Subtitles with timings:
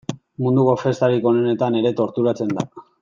[0.45, 2.67] Munduko festarik onenetan ere torturatzen da.